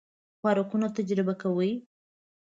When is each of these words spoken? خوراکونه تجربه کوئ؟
خوراکونه 0.39 0.87
تجربه 0.97 1.33
کوئ؟ 1.41 1.69